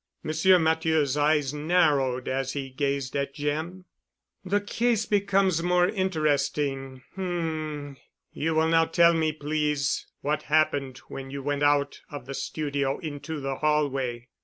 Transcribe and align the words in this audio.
Monsieur 0.23 0.57
Matthieu's 0.57 1.15
eyes 1.15 1.53
narrowed 1.53 2.27
as 2.27 2.53
he 2.53 2.71
gazed 2.71 3.15
at 3.15 3.35
Jim. 3.35 3.85
"The 4.43 4.59
case 4.59 5.05
becomes 5.05 5.61
more 5.61 5.87
interesting. 5.87 7.03
H 7.13 7.19
m. 7.19 7.97
You 8.33 8.55
will 8.55 8.67
now 8.69 8.85
tell 8.85 9.13
me, 9.13 9.31
please, 9.31 10.07
what 10.21 10.41
happened 10.49 10.97
when 11.07 11.29
you 11.29 11.43
went 11.43 11.61
out 11.61 12.01
of 12.09 12.25
the 12.25 12.33
studio 12.33 12.97
into 12.97 13.39
the 13.39 13.57
hallway." 13.57 14.27